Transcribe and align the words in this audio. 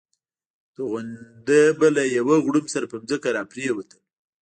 توغندي 0.75 1.63
به 1.79 1.87
له 1.95 2.03
یو 2.17 2.27
غړومب 2.45 2.65
سره 2.73 2.85
پر 2.91 2.99
ځمکه 3.09 3.29
را 3.35 3.43
پرېوتل. 3.51 3.99